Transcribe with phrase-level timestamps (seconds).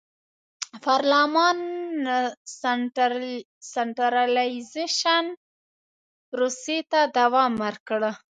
[0.85, 1.57] پارلمان
[3.73, 5.25] سنټرالیزېشن
[6.29, 8.01] پروسې ته دوام ورکړ.